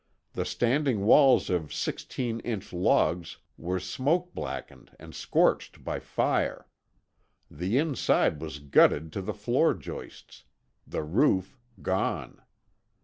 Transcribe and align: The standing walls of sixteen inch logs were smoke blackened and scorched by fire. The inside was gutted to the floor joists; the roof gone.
The 0.33 0.45
standing 0.45 1.01
walls 1.01 1.51
of 1.51 1.71
sixteen 1.71 2.39
inch 2.39 2.73
logs 2.73 3.37
were 3.55 3.79
smoke 3.79 4.33
blackened 4.33 4.95
and 4.99 5.13
scorched 5.13 5.83
by 5.83 5.99
fire. 5.99 6.65
The 7.51 7.77
inside 7.77 8.41
was 8.41 8.57
gutted 8.57 9.13
to 9.13 9.21
the 9.21 9.35
floor 9.35 9.75
joists; 9.75 10.43
the 10.87 11.03
roof 11.03 11.59
gone. 11.83 12.41